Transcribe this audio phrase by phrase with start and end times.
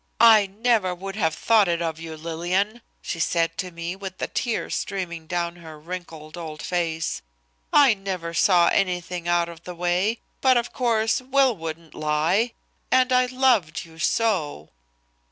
[0.19, 4.27] "'I never would have thought it of you, Lillian,' she said to me with the
[4.27, 7.21] tears streaming down her wrinkled, old face.
[7.71, 12.53] 'I never saw anything out of the way, but of course Will wouldn't lie.
[12.89, 14.71] And I loved you so.'